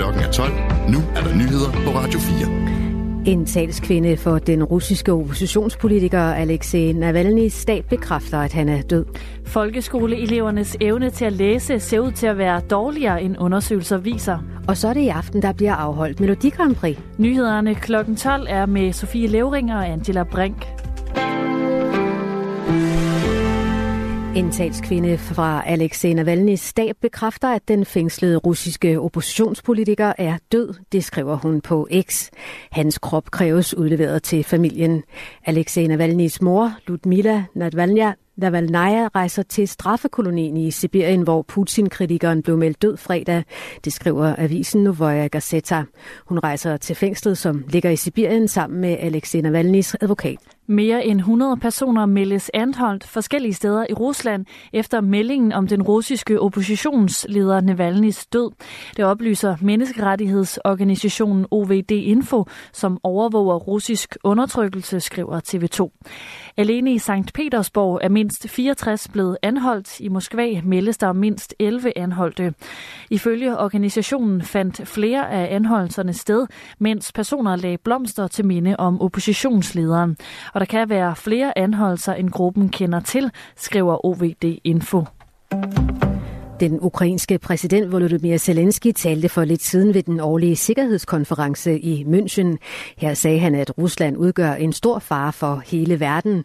Klokken 0.00 0.22
er 0.22 0.32
12. 0.32 0.52
Nu 0.88 0.98
er 1.16 1.20
der 1.20 1.34
nyheder 1.34 1.70
på 1.84 1.90
Radio 1.98 2.18
4. 2.18 3.32
En 3.32 3.46
talskvinde 3.46 4.16
for 4.16 4.38
den 4.38 4.64
russiske 4.64 5.12
oppositionspolitiker 5.12 6.20
Alexei 6.20 6.92
Navalny 6.92 7.48
stat 7.48 7.84
bekræfter, 7.84 8.38
at 8.38 8.52
han 8.52 8.68
er 8.68 8.82
død. 8.82 9.04
Folkeskoleelevernes 9.46 10.76
evne 10.80 11.10
til 11.10 11.24
at 11.24 11.32
læse 11.32 11.80
ser 11.80 12.00
ud 12.00 12.12
til 12.12 12.26
at 12.26 12.38
være 12.38 12.60
dårligere 12.60 13.22
end 13.22 13.36
undersøgelser 13.38 13.98
viser. 13.98 14.38
Og 14.68 14.76
så 14.76 14.88
er 14.88 14.92
det 14.92 15.00
i 15.00 15.08
aften, 15.08 15.42
der 15.42 15.52
bliver 15.52 15.74
afholdt 15.74 16.20
Melodi 16.20 16.50
Grand 16.50 16.74
Prix. 16.74 16.96
Nyhederne 17.18 17.74
kl. 17.74 17.92
12 18.16 18.46
er 18.48 18.66
med 18.66 18.92
Sofie 18.92 19.26
Levering 19.26 19.72
og 19.72 19.88
Angela 19.88 20.22
Brink. 20.22 20.79
En 24.36 24.50
talskvinde 24.50 25.18
fra 25.18 25.62
Alexei 25.66 26.14
Navalny's 26.14 26.56
stab 26.56 26.96
bekræfter, 27.00 27.48
at 27.48 27.68
den 27.68 27.84
fængslede 27.84 28.36
russiske 28.36 29.00
oppositionspolitiker 29.00 30.12
er 30.18 30.38
død, 30.52 30.74
det 30.92 31.04
skriver 31.04 31.36
hun 31.36 31.60
på 31.60 31.88
X. 32.00 32.30
Hans 32.70 32.98
krop 32.98 33.30
kræves 33.30 33.76
udleveret 33.76 34.22
til 34.22 34.44
familien. 34.44 35.02
Alexei 35.46 35.86
Navalny's 35.86 36.36
mor, 36.40 36.72
Ludmila 36.86 37.44
Navalnya, 37.54 38.12
Navalnaya 38.36 39.08
rejser 39.14 39.42
til 39.42 39.68
straffekolonien 39.68 40.56
i 40.56 40.70
Sibirien, 40.70 41.22
hvor 41.22 41.42
Putin-kritikeren 41.42 42.42
blev 42.42 42.56
meldt 42.56 42.82
død 42.82 42.96
fredag. 42.96 43.44
Det 43.84 43.92
skriver 43.92 44.34
avisen 44.38 44.84
Novaya 44.84 45.26
Gazeta. 45.26 45.82
Hun 46.26 46.38
rejser 46.38 46.76
til 46.76 46.96
fængslet, 46.96 47.38
som 47.38 47.64
ligger 47.68 47.90
i 47.90 47.96
Sibirien 47.96 48.48
sammen 48.48 48.80
med 48.80 48.96
Alexei 49.00 49.40
Navalny's 49.40 49.94
advokat. 50.00 50.38
Mere 50.70 51.06
end 51.06 51.20
100 51.20 51.56
personer 51.56 52.06
meldes 52.06 52.50
anholdt 52.54 53.06
forskellige 53.06 53.54
steder 53.54 53.86
i 53.90 53.92
Rusland 53.92 54.46
efter 54.72 55.00
meldingen 55.00 55.52
om 55.52 55.66
den 55.66 55.82
russiske 55.82 56.40
oppositionsleder 56.40 57.60
Navalny's 57.60 58.28
død. 58.32 58.50
Det 58.96 59.04
oplyser 59.04 59.56
menneskerettighedsorganisationen 59.60 61.46
OVD 61.50 61.90
Info, 61.90 62.44
som 62.72 62.98
overvåger 63.02 63.56
russisk 63.56 64.16
undertrykkelse, 64.24 65.00
skriver 65.00 65.40
TV2. 65.48 66.06
Alene 66.56 66.92
i 66.92 66.98
St. 66.98 67.34
Petersborg 67.34 68.00
er 68.02 68.08
mindst 68.08 68.48
64 68.48 69.08
blevet 69.08 69.36
anholdt. 69.42 70.00
I 70.00 70.08
Moskva 70.08 70.60
meldes 70.64 70.98
der 70.98 71.12
mindst 71.12 71.54
11 71.58 71.98
anholdte. 71.98 72.54
Ifølge 73.10 73.58
organisationen 73.58 74.42
fandt 74.42 74.88
flere 74.88 75.30
af 75.30 75.54
anholdelserne 75.54 76.12
sted, 76.12 76.46
mens 76.78 77.12
personer 77.12 77.56
lagde 77.56 77.78
blomster 77.78 78.26
til 78.26 78.44
minde 78.44 78.76
om 78.76 79.00
oppositionslederen. 79.00 80.16
Og 80.60 80.66
der 80.66 80.78
kan 80.78 80.88
være 80.88 81.16
flere 81.16 81.58
anholdelser, 81.58 82.14
end 82.14 82.30
gruppen 82.30 82.68
kender 82.68 83.00
til, 83.00 83.30
skriver 83.56 84.06
OVD 84.06 84.58
Info. 84.64 85.04
Den 86.60 86.78
ukrainske 86.80 87.38
præsident 87.38 87.92
Volodymyr 87.92 88.36
Zelensky 88.36 88.92
talte 88.92 89.28
for 89.28 89.44
lidt 89.44 89.62
siden 89.62 89.94
ved 89.94 90.02
den 90.02 90.20
årlige 90.20 90.56
sikkerhedskonference 90.56 91.80
i 91.80 92.04
München. 92.04 92.56
Her 92.96 93.14
sagde 93.14 93.38
han, 93.38 93.54
at 93.54 93.78
Rusland 93.78 94.16
udgør 94.16 94.52
en 94.52 94.72
stor 94.72 94.98
fare 94.98 95.32
for 95.32 95.62
hele 95.66 96.00
verden. 96.00 96.44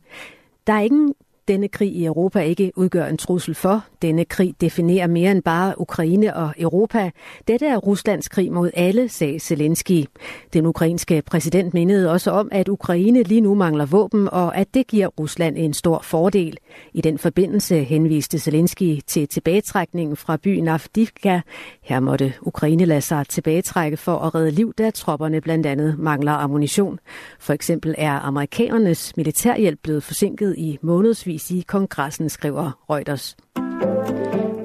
Der 0.67 0.73
er 0.73 0.81
ingen 0.81 1.13
denne 1.47 1.67
krig 1.67 1.95
i 1.95 2.05
Europa 2.05 2.39
ikke 2.39 2.71
udgør 2.75 3.05
en 3.05 3.17
trussel 3.17 3.55
for. 3.55 3.85
Denne 4.01 4.25
krig 4.25 4.55
definerer 4.61 5.07
mere 5.07 5.31
end 5.31 5.43
bare 5.43 5.81
Ukraine 5.81 6.35
og 6.35 6.53
Europa. 6.57 7.11
Dette 7.47 7.65
er 7.67 7.77
Ruslands 7.77 8.29
krig 8.29 8.51
mod 8.51 8.71
alle, 8.73 9.09
sagde 9.09 9.39
Zelensky. 9.39 10.05
Den 10.53 10.65
ukrainske 10.65 11.23
præsident 11.25 11.73
mindede 11.73 12.11
også 12.11 12.31
om, 12.31 12.49
at 12.51 12.69
Ukraine 12.69 13.23
lige 13.23 13.41
nu 13.41 13.55
mangler 13.55 13.85
våben, 13.85 14.29
og 14.29 14.57
at 14.57 14.73
det 14.73 14.87
giver 14.87 15.07
Rusland 15.07 15.57
en 15.57 15.73
stor 15.73 15.99
fordel. 16.03 16.57
I 16.93 17.01
den 17.01 17.17
forbindelse 17.17 17.83
henviste 17.83 18.39
Zelensky 18.39 18.99
til 19.07 19.27
tilbagetrækningen 19.27 20.15
fra 20.15 20.37
byen 20.37 20.67
Avdivka. 20.67 21.41
Her 21.81 21.99
måtte 21.99 22.33
Ukraine 22.41 22.85
lade 22.85 23.01
sig 23.01 23.27
tilbagetrække 23.27 23.97
for 23.97 24.17
at 24.17 24.35
redde 24.35 24.51
liv, 24.51 24.73
da 24.77 24.89
tropperne 24.89 25.41
blandt 25.41 25.65
andet 25.65 25.99
mangler 25.99 26.31
ammunition. 26.31 26.99
For 27.39 27.53
eksempel 27.53 27.95
er 27.97 28.19
amerikanernes 28.19 29.17
militærhjælp 29.17 29.79
blevet 29.83 30.03
forsinket 30.03 30.55
i 30.57 30.77
månedsvis 30.81 31.34
i 31.35 31.63
kongressen, 31.67 32.29
skriver 32.29 32.71
Reuters. 32.89 33.35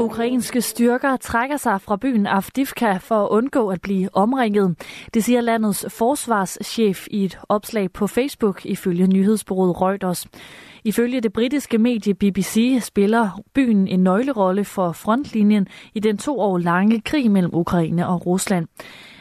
Ukrainske 0.00 0.60
styrker 0.60 1.16
trækker 1.16 1.56
sig 1.56 1.80
fra 1.80 1.96
byen 1.96 2.26
Avdivka 2.26 2.96
for 2.96 3.24
at 3.24 3.28
undgå 3.28 3.68
at 3.68 3.80
blive 3.82 4.08
omringet. 4.12 4.76
Det 5.14 5.24
siger 5.24 5.40
landets 5.40 5.86
forsvarschef 5.88 7.06
i 7.10 7.24
et 7.24 7.38
opslag 7.48 7.92
på 7.92 8.06
Facebook 8.06 8.66
ifølge 8.66 9.06
nyhedsbureauet 9.06 9.80
Reuters. 9.80 10.26
Ifølge 10.84 11.20
det 11.20 11.32
britiske 11.32 11.78
medie 11.78 12.14
BBC 12.14 12.78
spiller 12.82 13.40
byen 13.54 13.88
en 13.88 14.00
nøglerolle 14.00 14.64
for 14.64 14.92
frontlinjen 14.92 15.66
i 15.94 16.00
den 16.00 16.18
to 16.18 16.40
år 16.40 16.58
lange 16.58 17.00
krig 17.00 17.30
mellem 17.30 17.54
Ukraine 17.54 18.08
og 18.08 18.26
Rusland. 18.26 18.66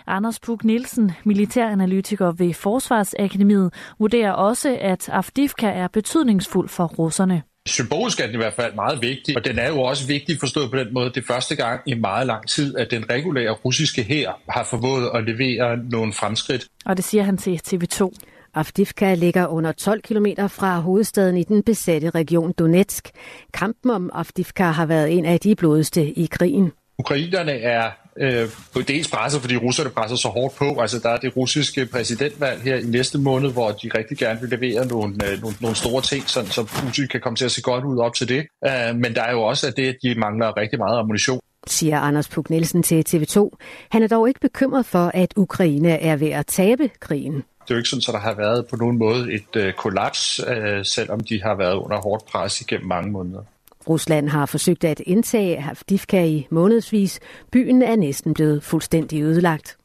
Anders 0.10 0.40
Puk 0.40 0.64
Nielsen, 0.64 1.12
militæranalytiker 1.24 2.32
ved 2.32 2.54
Forsvarsakademiet, 2.54 3.74
vurderer 4.00 4.32
også, 4.32 4.78
at 4.82 5.10
Avdivka 5.10 5.68
er 5.68 5.88
betydningsfuld 5.88 6.70
for 6.70 6.86
russerne. 6.86 7.42
Symbolsk 7.68 8.20
er 8.20 8.26
den 8.26 8.34
i 8.34 8.38
hvert 8.38 8.54
fald 8.54 8.76
meget 8.76 9.02
vigtig, 9.02 9.38
og 9.38 9.46
den 9.46 9.60
er 9.60 9.68
jo 9.68 9.82
også 9.82 10.08
vigtig 10.08 10.40
forstået 10.40 10.72
på 10.72 10.78
den 10.78 10.94
måde, 10.94 11.10
det 11.10 11.18
er 11.18 11.26
første 11.28 11.56
gang 11.56 11.82
i 11.86 11.94
meget 11.94 12.28
lang 12.28 12.48
tid, 12.48 12.78
at 12.78 12.92
den 12.92 13.10
regulære 13.10 13.52
russiske 13.52 14.04
hær 14.04 14.42
har 14.50 14.64
formået 14.64 15.10
at 15.14 15.24
levere 15.24 15.78
nogle 15.78 16.14
fremskridt. 16.14 16.68
Og 16.86 16.98
det 16.98 17.06
siger 17.06 17.24
han 17.24 17.38
til 17.38 17.62
TV2. 17.68 18.12
Avdivka 18.56 19.14
ligger 19.14 19.48
under 19.48 19.72
12 19.72 20.02
km 20.02 20.26
fra 20.48 20.80
hovedstaden 20.80 21.38
i 21.38 21.44
den 21.44 21.64
besatte 21.64 22.10
region 22.10 22.54
Donetsk. 22.60 23.10
Kampen 23.54 23.92
om 23.92 24.10
Avdivka 24.14 24.64
har 24.64 24.86
været 24.86 25.18
en 25.18 25.26
af 25.26 25.40
de 25.40 25.56
blodigste 25.56 26.12
i 26.12 26.26
krigen. 26.26 26.72
Ukrainerne 27.00 27.52
er 27.52 27.92
øh, 28.18 28.50
på 28.74 28.82
dels 28.82 29.08
presset, 29.08 29.42
fordi 29.42 29.58
russerne 29.58 29.90
presser 29.90 30.18
så 30.18 30.28
hårdt 30.28 30.56
på. 30.56 30.82
Altså 30.82 31.00
der 31.00 31.10
er 31.10 31.18
det 31.18 31.38
russiske 31.38 31.86
præsidentvalg 31.86 32.62
her 32.62 32.76
i 32.76 32.84
næste 32.84 33.18
måned, 33.18 33.52
hvor 33.52 33.72
de 33.72 33.90
rigtig 33.98 34.18
gerne 34.18 34.40
vil 34.42 34.50
levere 34.50 34.88
nogle, 34.88 35.16
øh, 35.26 35.42
nogle, 35.42 35.56
nogle 35.62 35.76
store 35.76 36.02
ting, 36.02 36.30
så, 36.30 36.46
så 36.46 36.64
Putin 36.64 37.08
kan 37.08 37.22
komme 37.22 37.36
til 37.36 37.46
at 37.46 37.52
se 37.52 37.62
godt 37.62 37.84
ud 37.84 37.98
op 37.98 38.14
til 38.14 38.30
det. 38.30 38.46
Øh, 38.66 38.96
men 38.96 39.16
der 39.16 39.24
er 39.24 39.32
jo 39.32 39.42
også 39.42 39.68
at 39.68 39.78
det, 39.78 39.88
at 39.88 39.96
de 40.04 40.16
mangler 40.16 40.58
rigtig 40.58 40.80
meget 40.80 41.00
ammunition 41.00 41.40
siger 41.68 42.00
Anders 42.00 42.30
Puk 42.30 42.50
Nielsen 42.50 42.84
til 42.84 43.06
TV2. 43.10 43.50
Han 43.92 44.04
er 44.04 44.08
dog 44.08 44.28
ikke 44.28 44.40
bekymret 44.40 44.86
for, 44.86 45.12
at 45.14 45.34
Ukraine 45.36 45.90
er 45.90 46.16
ved 46.16 46.30
at 46.30 46.46
tabe 46.46 46.90
krigen. 47.00 47.34
Det 47.34 47.72
er 47.72 47.76
jo 47.76 47.78
ikke 47.78 47.90
sådan, 47.90 48.04
at 48.08 48.14
der 48.14 48.20
har 48.20 48.34
været 48.34 48.68
på 48.68 48.76
nogen 48.76 48.98
måde 48.98 49.34
et 49.34 49.56
øh, 49.56 49.74
kollaps, 49.74 50.42
øh, 50.48 50.86
selvom 50.86 51.20
de 51.20 51.42
har 51.44 51.56
været 51.56 51.76
under 51.76 51.98
hårdt 52.02 52.26
pres 52.26 52.62
igennem 52.62 52.88
mange 52.88 53.12
måneder. 53.12 53.42
Rusland 53.88 54.30
har 54.30 54.46
forsøgt 54.46 54.84
at 54.84 55.00
indtage 55.06 55.62
Havdivka 55.62 56.26
i 56.26 56.48
månedsvis. 56.50 57.20
Byen 57.52 57.82
er 57.82 57.96
næsten 57.96 58.34
blevet 58.34 58.64
fuldstændig 58.64 59.22
ødelagt. 59.22 59.78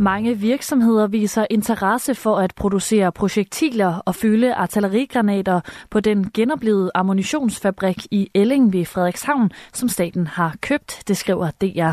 Mange 0.00 0.38
virksomheder 0.38 1.06
viser 1.06 1.46
interesse 1.50 2.14
for 2.14 2.36
at 2.36 2.54
producere 2.54 3.12
projektiler 3.12 4.02
og 4.06 4.14
fylde 4.14 4.54
artillerigranater 4.54 5.60
på 5.90 6.00
den 6.00 6.30
genoplevede 6.34 6.90
ammunitionsfabrik 6.94 8.06
i 8.10 8.30
Elling 8.34 8.72
ved 8.72 8.84
Frederikshavn, 8.84 9.50
som 9.72 9.88
staten 9.88 10.26
har 10.26 10.56
købt, 10.60 11.02
det 11.08 11.16
skriver 11.16 11.50
DR. 11.50 11.92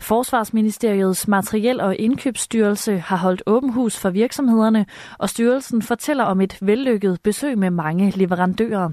Forsvarsministeriets 0.00 1.28
materiel- 1.28 1.80
og 1.80 1.96
indkøbsstyrelse 1.96 2.98
har 2.98 3.16
holdt 3.16 3.42
åben 3.46 3.70
hus 3.70 3.96
for 3.98 4.10
virksomhederne, 4.10 4.86
og 5.18 5.28
styrelsen 5.30 5.82
fortæller 5.82 6.24
om 6.24 6.40
et 6.40 6.58
vellykket 6.60 7.18
besøg 7.22 7.58
med 7.58 7.70
mange 7.70 8.12
leverandører. 8.16 8.90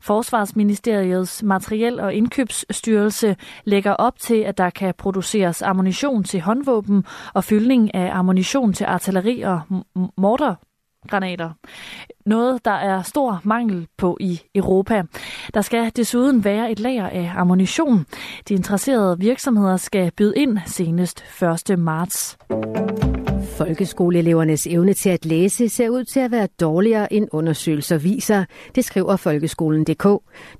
Forsvarsministeriets 0.00 1.42
materiel- 1.42 2.00
og 2.00 2.14
indkøbsstyrelse 2.14 3.36
lægger 3.64 3.92
op 3.92 4.18
til, 4.18 4.34
at 4.34 4.58
der 4.58 4.70
kan 4.70 4.94
produceres 4.98 5.62
ammunition 5.62 6.24
til 6.24 6.40
håndvåben 6.40 7.04
og 7.34 7.44
fyldning 7.44 7.94
af 7.94 8.10
ammunition 8.14 8.72
til 8.72 8.84
artilleri 8.84 9.40
og 9.40 9.60
morter 10.16 10.54
granater. 11.08 11.50
Noget, 12.26 12.64
der 12.64 12.70
er 12.70 13.02
stor 13.02 13.40
mangel 13.44 13.88
på 13.98 14.16
i 14.20 14.40
Europa. 14.54 15.02
Der 15.54 15.60
skal 15.60 15.92
desuden 15.96 16.44
være 16.44 16.72
et 16.72 16.80
lager 16.80 17.06
af 17.06 17.32
ammunition. 17.36 18.06
De 18.48 18.54
interesserede 18.54 19.18
virksomheder 19.18 19.76
skal 19.76 20.12
byde 20.16 20.32
ind 20.36 20.58
senest 20.66 21.24
1. 21.70 21.78
marts. 21.78 22.38
Folkeskoleelevernes 23.60 24.66
evne 24.66 24.94
til 24.94 25.10
at 25.10 25.24
læse 25.24 25.68
ser 25.68 25.88
ud 25.88 26.04
til 26.04 26.20
at 26.20 26.30
være 26.30 26.48
dårligere 26.60 27.12
end 27.12 27.28
undersøgelser 27.32 27.98
viser, 27.98 28.44
det 28.74 28.84
skriver 28.84 29.16
folkeskolen.dk. 29.16 30.06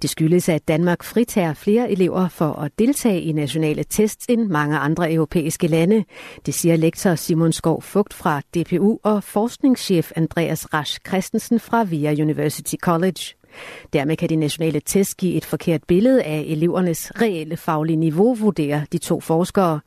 Det 0.02 0.10
skyldes, 0.10 0.48
at 0.48 0.68
Danmark 0.68 1.02
fritager 1.02 1.54
flere 1.54 1.90
elever 1.90 2.28
for 2.28 2.52
at 2.52 2.72
deltage 2.78 3.20
i 3.20 3.32
nationale 3.32 3.84
tests 3.84 4.26
end 4.28 4.46
mange 4.46 4.78
andre 4.78 5.12
europæiske 5.12 5.66
lande. 5.66 6.04
Det 6.46 6.54
siger 6.54 6.76
lektor 6.76 7.14
Simon 7.14 7.52
Skov 7.52 7.82
Fugt 7.82 8.14
fra 8.14 8.40
DPU 8.40 8.98
og 9.02 9.24
forskningschef 9.24 10.12
Andreas 10.16 10.74
Rasch 10.74 10.98
Christensen 11.08 11.60
fra 11.60 11.84
VIA 11.84 12.12
University 12.12 12.74
College. 12.82 13.39
Dermed 13.92 14.16
kan 14.16 14.28
de 14.28 14.36
nationale 14.36 14.80
test 14.80 15.16
give 15.16 15.34
et 15.34 15.44
forkert 15.44 15.80
billede 15.86 16.22
af 16.22 16.44
elevernes 16.46 17.12
reelle 17.20 17.56
faglige 17.56 17.96
niveau, 17.96 18.34
vurderer 18.34 18.80
de 18.92 18.98
to 18.98 19.20
forskere. 19.20 19.80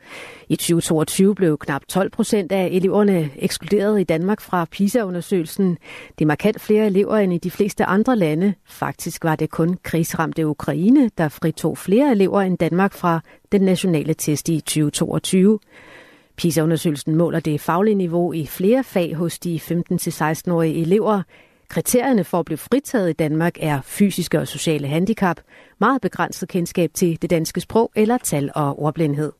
I 0.49 0.55
2022 0.55 1.35
blev 1.35 1.57
knap 1.57 1.81
12 1.87 2.09
procent 2.09 2.51
af 2.51 2.69
eleverne 2.71 3.29
ekskluderet 3.35 4.01
i 4.01 4.03
Danmark 4.03 4.41
fra 4.41 4.65
PISA-undersøgelsen. 4.71 5.77
Det 6.19 6.25
er 6.25 6.27
markant 6.27 6.61
flere 6.61 6.85
elever 6.85 7.17
end 7.17 7.33
i 7.33 7.37
de 7.37 7.51
fleste 7.51 7.85
andre 7.85 8.15
lande. 8.15 8.53
Faktisk 8.65 9.23
var 9.23 9.35
det 9.35 9.49
kun 9.49 9.77
krigsramte 9.83 10.47
Ukraine, 10.47 11.09
der 11.17 11.29
fritog 11.29 11.77
flere 11.77 12.11
elever 12.11 12.41
end 12.41 12.57
Danmark 12.57 12.93
fra 12.93 13.19
den 13.51 13.61
nationale 13.61 14.13
test 14.13 14.49
i 14.49 14.59
2022. 14.59 15.59
PISA-undersøgelsen 16.35 17.15
måler 17.15 17.39
det 17.39 17.61
faglige 17.61 17.95
niveau 17.95 18.33
i 18.33 18.45
flere 18.45 18.83
fag 18.83 19.15
hos 19.15 19.39
de 19.39 19.59
15-16-årige 19.63 20.81
elever. 20.81 21.21
Kriterierne 21.73 22.23
for 22.23 22.39
at 22.39 22.45
blive 22.45 22.57
fritaget 22.57 23.09
i 23.09 23.13
Danmark 23.13 23.53
er 23.59 23.81
fysiske 23.83 24.39
og 24.39 24.47
sociale 24.47 24.87
handicap, 24.87 25.39
meget 25.79 26.01
begrænset 26.01 26.49
kendskab 26.49 26.91
til 26.93 27.21
det 27.21 27.29
danske 27.29 27.61
sprog 27.61 27.91
eller 27.95 28.17
tal 28.17 28.51
og 28.55 28.79
ordblindhed. 28.79 29.31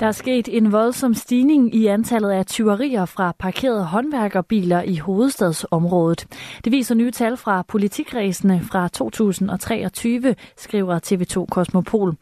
Der 0.00 0.06
er 0.06 0.12
sket 0.12 0.48
en 0.56 0.72
voldsom 0.72 1.14
stigning 1.14 1.74
i 1.74 1.86
antallet 1.86 2.30
af 2.30 2.46
tyverier 2.46 3.04
fra 3.04 3.32
parkerede 3.38 3.84
håndværkerbiler 3.84 4.82
i 4.82 4.96
hovedstadsområdet. 4.96 6.26
Det 6.64 6.72
viser 6.72 6.94
nye 6.94 7.10
tal 7.10 7.36
fra 7.36 7.62
politikredsene 7.68 8.60
fra 8.72 8.88
2023, 8.88 10.34
skriver 10.56 10.98
TV2 11.06 11.46
Kosmopol. 11.50 12.14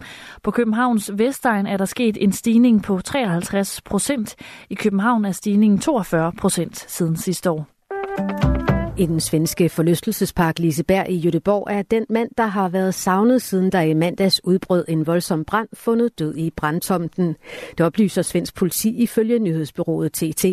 På 0.42 0.50
Københavns 0.50 1.10
Vestegn 1.14 1.66
er 1.66 1.76
der 1.76 1.84
sket 1.84 2.16
en 2.20 2.32
stigning 2.32 2.82
på 2.82 3.00
53 3.00 3.80
procent. 3.80 4.36
I 4.70 4.74
København 4.74 5.24
er 5.24 5.32
stigningen 5.32 5.78
42 5.78 6.32
procent 6.32 6.84
siden 6.90 7.16
sidste 7.16 7.50
år. 7.50 8.51
I 9.02 9.06
den 9.06 9.20
svenske 9.20 9.68
forlystelsespark 9.68 10.58
Liseberg 10.58 11.10
i 11.10 11.16
Jødeborg 11.16 11.66
er 11.70 11.82
den 11.82 12.06
mand, 12.10 12.30
der 12.38 12.46
har 12.46 12.68
været 12.68 12.94
savnet 12.94 13.42
siden 13.42 13.72
der 13.72 13.80
i 13.80 13.94
mandags 13.94 14.44
udbrød 14.44 14.84
en 14.88 15.06
voldsom 15.06 15.44
brand, 15.44 15.68
fundet 15.72 16.18
død 16.18 16.36
i 16.36 16.50
brandtomten. 16.56 17.36
Det 17.78 17.86
oplyser 17.86 18.22
svensk 18.22 18.54
politi 18.54 19.02
ifølge 19.02 19.38
nyhedsbyrået 19.38 20.12
TT. 20.12 20.44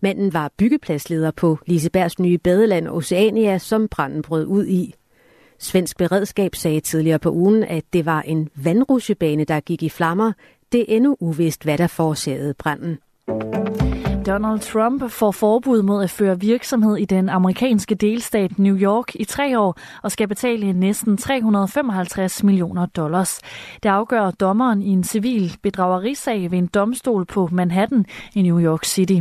Manden 0.00 0.32
var 0.32 0.52
byggepladsleder 0.56 1.30
på 1.30 1.58
Lisebergs 1.66 2.18
nye 2.18 2.38
badeland 2.38 2.88
Oceania, 2.88 3.58
som 3.58 3.88
branden 3.88 4.22
brød 4.22 4.46
ud 4.46 4.66
i. 4.66 4.94
Svensk 5.58 5.98
beredskab 5.98 6.54
sagde 6.54 6.80
tidligere 6.80 7.18
på 7.18 7.30
ugen, 7.30 7.64
at 7.64 7.84
det 7.92 8.06
var 8.06 8.22
en 8.22 8.48
vandrusjebane, 8.54 9.44
der 9.44 9.60
gik 9.60 9.82
i 9.82 9.88
flammer. 9.88 10.32
Det 10.72 10.80
er 10.80 10.96
endnu 10.96 11.16
uvist, 11.20 11.64
hvad 11.64 11.78
der 11.78 11.86
forårsagede 11.86 12.54
branden. 12.54 12.98
Donald 14.26 14.60
Trump 14.60 15.10
får 15.10 15.30
forbud 15.30 15.82
mod 15.82 16.04
at 16.04 16.10
føre 16.10 16.40
virksomhed 16.40 16.96
i 16.96 17.04
den 17.04 17.28
amerikanske 17.28 17.94
delstat 17.94 18.58
New 18.58 18.76
York 18.76 19.14
i 19.14 19.24
tre 19.24 19.58
år 19.58 19.78
og 20.02 20.12
skal 20.12 20.28
betale 20.28 20.72
næsten 20.72 21.16
355 21.16 22.42
millioner 22.42 22.86
dollars. 22.86 23.40
Det 23.82 23.88
afgør 23.88 24.30
dommeren 24.30 24.82
i 24.82 24.88
en 24.88 25.04
civil 25.04 25.56
bedragerisag 25.62 26.50
ved 26.50 26.58
en 26.58 26.66
domstol 26.66 27.24
på 27.24 27.48
Manhattan 27.52 28.06
i 28.34 28.42
New 28.42 28.60
York 28.60 28.84
City. 28.84 29.20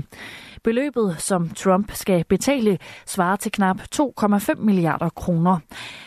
Beløbet, 0.64 1.16
som 1.20 1.50
Trump 1.50 1.92
skal 1.94 2.24
betale, 2.24 2.78
svarer 3.06 3.36
til 3.36 3.52
knap 3.52 3.82
2,5 3.96 4.56
milliarder 4.58 5.10
kroner. 5.10 5.60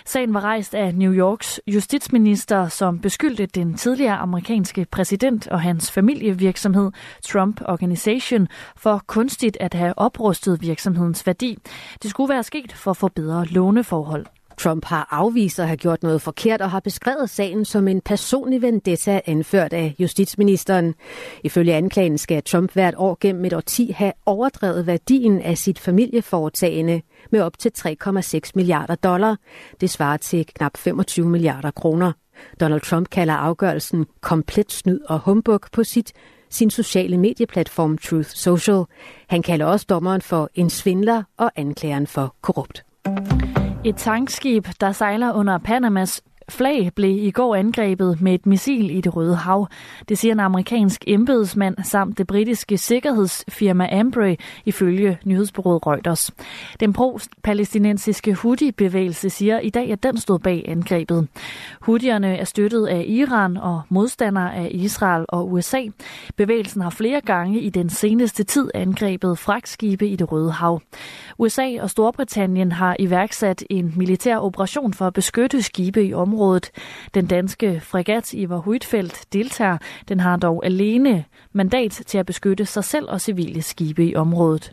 Sagen 0.05 0.35
var 0.35 0.41
rejst 0.41 0.75
af 0.75 0.95
New 0.95 1.13
Yorks 1.13 1.61
justitsminister, 1.67 2.69
som 2.69 2.99
beskyldte 2.99 3.47
den 3.47 3.75
tidligere 3.75 4.17
amerikanske 4.17 4.87
præsident 4.91 5.49
og 5.49 5.61
hans 5.61 5.91
familievirksomhed 5.91 6.93
Trump 7.23 7.61
Organization 7.65 8.49
for 8.77 9.03
kunstigt 9.07 9.57
at 9.61 9.75
have 9.75 9.99
oprustet 9.99 10.63
virksomhedens 10.63 11.27
værdi. 11.27 11.59
Det 12.03 12.11
skulle 12.11 12.29
være 12.29 12.43
sket 12.43 12.73
for 12.73 12.91
at 12.91 12.97
få 12.97 13.09
bedre 13.09 13.45
låneforhold. 13.45 14.27
Trump 14.59 14.85
har 14.85 15.09
afvist 15.11 15.59
at 15.61 15.67
have 15.67 15.77
gjort 15.77 16.03
noget 16.03 16.23
forkert 16.23 16.61
og 16.61 16.71
har 16.71 16.81
beskrevet 16.81 17.31
sagen 17.31 17.65
som 17.65 17.89
en 17.89 18.01
personlig 18.01 18.63
vendetta 18.63 19.21
anført 19.27 19.73
af 19.73 19.95
justitsministeren. 19.99 20.95
Ifølge 21.45 21.75
anklagen 21.75 22.19
skal 22.19 22.43
Trump 22.43 22.73
hvert 22.73 22.95
år 22.97 23.19
gennem 23.21 23.45
et 23.45 23.53
årti 23.53 23.91
have 23.97 24.13
overdrevet 24.27 24.87
værdien 24.87 25.43
af 25.43 25.59
sit 25.59 25.79
familieforetagende 25.79 27.03
med 27.31 27.41
op 27.41 27.59
til 27.59 27.73
3,6 27.79 28.51
milliarder 28.55 28.95
dollar. 28.95 29.37
Det 29.81 29.91
svarer 29.91 30.17
til 30.17 30.47
knap 30.47 30.77
25 30.77 31.27
milliarder 31.27 31.71
kroner. 31.71 32.13
Donald 32.61 32.81
Trump 32.81 33.11
kalder 33.11 33.35
afgørelsen 33.35 34.07
komplet 34.21 34.73
snyd 34.73 35.01
og 35.09 35.19
humbug 35.19 35.61
på 35.73 35.85
sit 35.85 36.13
sin 36.51 36.71
sociale 36.71 37.19
medieplatform 37.19 37.99
Truth 37.99 38.29
Social. 38.29 38.85
Han 39.29 39.43
kalder 39.43 39.67
også 39.67 39.87
dommeren 39.89 40.21
for 40.21 40.51
en 40.55 40.71
svindler 40.71 41.23
og 41.37 41.51
anklageren 41.57 42.07
for 42.07 42.35
korrupt. 42.43 42.85
Et 43.85 43.97
tankskib, 43.97 44.67
der 44.81 44.93
sejler 44.93 45.35
under 45.35 45.59
Panamas 45.59 46.23
flag 46.49 46.91
blev 46.95 47.11
i 47.11 47.31
går 47.31 47.57
angrebet 47.57 48.21
med 48.21 48.35
et 48.35 48.47
missil 48.47 48.91
i 48.91 49.01
det 49.01 49.17
Røde 49.17 49.37
Hav. 49.37 49.69
Det 50.09 50.19
siger 50.19 50.33
en 50.33 50.41
amerikansk 50.41 51.05
embedsmand 51.07 51.77
samt 51.83 52.19
det 52.19 52.27
britiske 52.27 52.79
sikkerhedsfirma 52.79 53.89
Ambrey 53.93 54.37
ifølge 54.65 55.19
nyhedsbureauet 55.25 55.87
Reuters. 55.87 56.31
Den 56.81 56.93
pro-palæstinensiske 56.93 58.35
Houthi-bevægelse 58.35 59.31
siger 59.31 59.59
i 59.59 59.71
dag, 59.71 59.93
at 59.93 60.03
den 60.03 60.19
stod 60.19 60.39
bag 60.39 60.65
angrebet. 60.69 61.29
Houthierne 61.81 62.37
er 62.37 62.45
støttet 62.45 62.87
af 62.87 63.05
Iran 63.09 63.57
og 63.57 63.83
modstandere 63.89 64.55
af 64.55 64.69
Israel 64.71 65.25
og 65.29 65.53
USA. 65.53 65.83
Bevægelsen 66.37 66.81
har 66.81 66.91
flere 66.91 67.21
gange 67.21 67.61
i 67.61 67.71
den 67.71 67.91
seneste 67.91 68.45
tid 68.45 68.71
angrebet 68.75 69.39
fragtskibe 69.39 70.09
i 70.09 70.17
det 70.17 70.33
Røde 70.33 70.53
Hav. 70.53 70.81
USA 71.39 71.83
og 71.83 71.91
Storbritannien 71.91 72.73
har 72.73 72.97
iværksat 72.99 73.65
en 73.71 73.93
militær 73.97 74.37
operation 74.37 74.95
for 74.95 75.07
at 75.07 75.13
beskytte 75.13 75.63
skibe 75.63 76.05
i 76.05 76.15
området 76.15 76.32
området. 76.33 76.71
Den 77.15 77.27
danske 77.27 77.81
fregat 77.81 78.35
Ivar 78.35 78.57
Huitfeldt 78.57 79.33
deltager. 79.33 79.79
Den 80.09 80.21
har 80.21 80.37
dog 80.37 80.67
alene 80.67 81.25
mandat 81.53 82.03
til 82.07 82.19
at 82.19 82.27
beskytte 82.27 82.67
sig 82.67 82.85
selv 82.85 83.09
og 83.09 83.21
civile 83.21 83.63
skibe 83.63 84.07
i 84.07 84.15
området. 84.15 84.73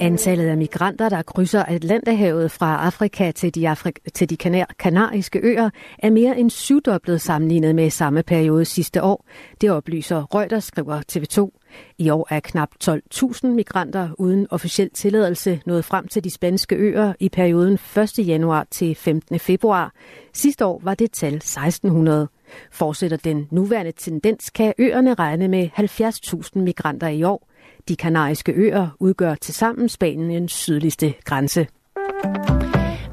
Antallet 0.00 0.46
af 0.46 0.56
migranter, 0.56 1.08
der 1.08 1.22
krydser 1.22 1.62
Atlanterhavet 1.62 2.50
fra 2.50 2.86
Afrika 2.86 3.30
til 3.30 3.54
de, 3.54 3.68
Afri- 3.68 4.10
til 4.14 4.30
de 4.30 4.36
kanar- 4.36 4.74
kanariske 4.78 5.40
øer, 5.42 5.70
er 5.98 6.10
mere 6.10 6.38
end 6.38 6.50
syvdoblet 6.50 7.20
sammenlignet 7.20 7.74
med 7.74 7.90
samme 7.90 8.22
periode 8.22 8.64
sidste 8.64 9.02
år. 9.02 9.26
Det 9.60 9.70
oplyser 9.70 10.34
Reuters, 10.34 10.64
skriver 10.64 11.02
TV2. 11.12 11.59
I 11.98 12.10
år 12.10 12.26
er 12.30 12.40
knap 12.40 12.68
12.000 12.84 13.46
migranter 13.46 14.08
uden 14.18 14.46
officiel 14.50 14.90
tilladelse 14.90 15.60
nået 15.66 15.84
frem 15.84 16.08
til 16.08 16.24
de 16.24 16.30
spanske 16.30 16.76
øer 16.76 17.12
i 17.20 17.28
perioden 17.28 17.78
1. 18.18 18.18
januar 18.18 18.66
til 18.70 18.94
15. 18.94 19.38
februar. 19.38 19.92
Sidste 20.32 20.66
år 20.66 20.80
var 20.84 20.94
det 20.94 21.12
tal 21.12 21.34
1600. 21.34 22.28
Fortsætter 22.70 23.16
den 23.16 23.48
nuværende 23.50 23.92
tendens, 23.92 24.50
kan 24.50 24.74
øerne 24.78 25.14
regne 25.14 25.48
med 25.48 25.68
70.000 25.78 26.58
migranter 26.58 27.08
i 27.08 27.22
år. 27.22 27.48
De 27.88 27.96
kanariske 27.96 28.52
øer 28.52 28.88
udgør 29.00 29.34
tilsammen 29.34 29.88
Spaniens 29.88 30.52
sydligste 30.52 31.14
grænse. 31.24 31.66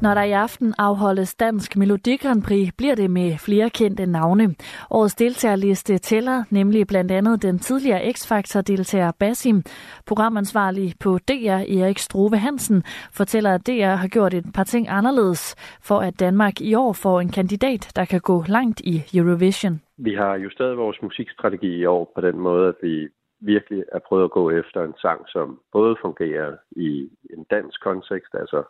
Når 0.02 0.14
der 0.14 0.22
i 0.22 0.32
aften 0.32 0.74
afholdes 0.78 1.34
Dansk 1.34 1.76
Melodi 1.76 2.16
Grand 2.16 2.42
Prix, 2.42 2.68
bliver 2.78 2.94
det 2.94 3.10
med 3.10 3.38
flere 3.38 3.70
kendte 3.70 4.06
navne. 4.06 4.54
Årets 4.90 5.14
deltagerliste 5.14 5.98
tæller 5.98 6.44
nemlig 6.50 6.86
blandt 6.86 7.10
andet 7.10 7.42
den 7.42 7.58
tidligere 7.58 8.12
X-Factor-deltager 8.12 9.12
Basim. 9.18 9.62
Programansvarlig 10.06 10.94
på 11.00 11.18
DR, 11.28 11.62
Erik 11.78 11.98
Struve 11.98 12.36
Hansen, 12.36 12.82
fortæller, 13.12 13.54
at 13.54 13.66
DR 13.66 13.94
har 14.02 14.08
gjort 14.08 14.34
et 14.34 14.46
par 14.54 14.64
ting 14.64 14.86
anderledes, 14.88 15.56
for 15.82 15.98
at 15.98 16.20
Danmark 16.20 16.60
i 16.60 16.74
år 16.74 16.92
får 16.92 17.20
en 17.20 17.30
kandidat, 17.30 17.92
der 17.96 18.04
kan 18.04 18.20
gå 18.20 18.44
langt 18.48 18.80
i 18.80 19.02
Eurovision. 19.14 19.80
Vi 19.96 20.14
har 20.14 20.34
justeret 20.36 20.76
vores 20.76 21.02
musikstrategi 21.02 21.76
i 21.76 21.86
år 21.86 22.12
på 22.14 22.20
den 22.20 22.38
måde, 22.38 22.68
at 22.68 22.74
vi 22.82 23.08
virkelig 23.40 23.84
er 23.92 23.98
prøvet 24.08 24.24
at 24.24 24.30
gå 24.30 24.50
efter 24.50 24.84
en 24.84 24.94
sang, 25.00 25.20
som 25.28 25.60
både 25.72 25.96
fungerer 26.02 26.52
i 26.70 27.10
en 27.34 27.44
dansk 27.50 27.82
kontekst, 27.82 28.34
altså 28.34 28.62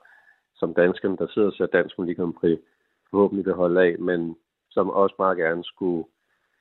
som 0.59 0.75
danskerne, 0.75 1.17
der 1.17 1.27
sidder 1.29 1.49
og 1.49 1.55
ser 1.55 1.67
Dansk 1.67 1.99
Melodi 1.99 2.15
Grand 2.15 2.35
Prix, 2.35 2.59
forhåbentlig 3.11 3.47
vil 3.47 3.55
holde 3.55 3.83
af, 3.83 3.99
men 3.99 4.37
som 4.71 4.91
også 4.91 5.15
meget 5.19 5.39
gerne 5.39 5.65
skulle 5.65 6.05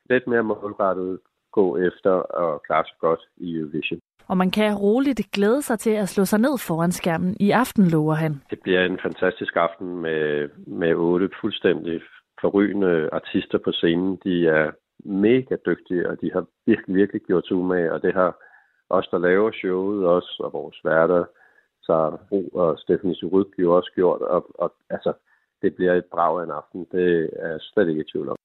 lidt 0.09 0.27
mere 0.27 0.43
målrettet 0.43 1.19
gå 1.51 1.77
efter 1.77 2.11
og 2.11 2.61
klare 2.63 2.85
sig 2.85 2.97
godt 2.99 3.19
i 3.37 3.57
Eurovision. 3.57 3.99
Og 4.27 4.37
man 4.37 4.51
kan 4.51 4.75
roligt 4.75 5.31
glæde 5.31 5.61
sig 5.61 5.79
til 5.79 5.89
at 5.89 6.09
slå 6.09 6.25
sig 6.25 6.39
ned 6.39 6.57
foran 6.67 6.91
skærmen 6.91 7.37
i 7.39 7.51
aften, 7.51 7.87
lover 7.87 8.13
han. 8.13 8.41
Det 8.49 8.59
bliver 8.63 8.85
en 8.85 8.99
fantastisk 9.03 9.55
aften 9.55 9.97
med, 9.97 10.49
med 10.67 10.93
otte 10.95 11.29
fuldstændig 11.41 12.01
forrygende 12.41 13.09
artister 13.11 13.57
på 13.57 13.71
scenen. 13.71 14.19
De 14.23 14.47
er 14.47 14.71
mega 15.05 15.55
dygtige, 15.65 16.09
og 16.09 16.21
de 16.21 16.31
har 16.33 16.45
virkelig, 16.65 16.95
virkelig 16.95 17.21
gjort 17.21 17.47
sig 17.47 17.57
umage, 17.57 17.93
og 17.93 18.01
det 18.01 18.13
har 18.13 18.37
os, 18.89 19.07
der 19.07 19.17
laver 19.17 19.51
showet 19.51 20.05
også, 20.05 20.41
og 20.43 20.53
vores 20.53 20.79
værter, 20.83 21.25
så 21.87 22.17
Bro 22.29 22.41
og 22.61 22.79
Stephanie 22.79 23.15
Surud 23.15 23.45
jo 23.59 23.75
også 23.77 23.91
gjort, 23.95 24.21
og, 24.21 24.41
og 24.63 24.73
altså, 24.89 25.13
det 25.61 25.75
bliver 25.75 25.93
et 25.93 26.05
brag 26.05 26.39
af 26.39 26.43
en 26.43 26.51
aften. 26.51 26.87
Det 26.91 27.29
er 27.39 27.57
slet 27.59 27.89
ikke 27.89 28.01
i 28.01 28.11
tvivl 28.11 28.29
om. 28.29 28.35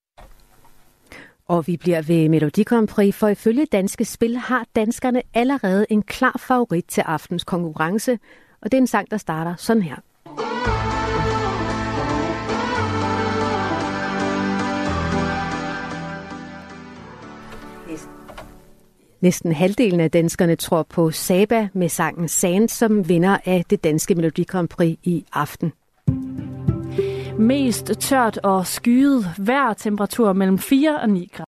Og 1.49 1.64
vi 1.66 1.76
bliver 1.76 2.02
ved 2.08 2.28
Melodi 2.28 2.62
Grand 2.62 2.88
Prix, 2.88 3.14
for 3.20 3.28
ifølge 3.28 3.66
Danske 3.66 4.04
Spil 4.04 4.37
har 4.37 4.66
danskerne 4.76 5.22
allerede 5.34 5.87
en 5.90 6.02
klar 6.02 6.37
favorit 6.49 6.84
til 6.84 7.00
aftens 7.00 7.44
konkurrence, 7.44 8.18
og 8.61 8.72
det 8.72 8.75
er 8.75 8.80
en 8.80 8.87
sang, 8.87 9.11
der 9.11 9.16
starter 9.16 9.54
sådan 9.56 9.82
her. 9.82 9.96
Næsten 19.23 19.52
halvdelen 19.52 20.00
af 20.00 20.11
danskerne 20.11 20.57
tror 20.57 20.83
på 20.83 21.11
Saba 21.11 21.69
med 21.73 21.88
sangen 21.88 22.29
Sand, 22.29 22.69
som 22.69 23.09
vinder 23.09 23.38
af 23.45 23.64
det 23.71 23.85
danske 23.85 24.14
Melodi 24.14 24.45
Grand 24.45 24.69
Prix 24.69 24.99
i 25.02 25.25
aften. 25.33 25.73
Mest 27.38 27.87
tørt 28.00 28.38
og 28.43 28.67
skyet. 28.67 29.25
Hver 29.38 29.73
temperatur 29.73 30.33
mellem 30.33 30.59
4 30.59 31.00
og 31.00 31.09
9 31.11 31.31
grader. 31.33 31.45